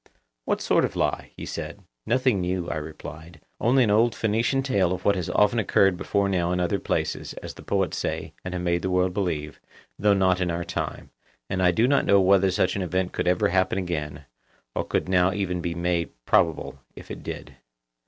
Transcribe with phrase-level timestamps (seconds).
[0.45, 1.31] What sort of lie?
[1.37, 1.79] he said.
[2.07, 5.95] Nothing new, I replied; only an old Phoenician tale (Laws) of what has often occurred
[5.95, 9.59] before now in other places, (as the poets say, and have made the world believe,)
[9.99, 11.11] though not in our time,
[11.51, 14.25] and I do not know whether such an event could ever happen again,
[14.73, 17.57] or could now even be made probable, if it did.